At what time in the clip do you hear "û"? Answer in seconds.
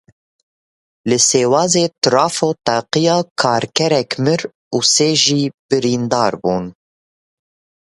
4.77-4.77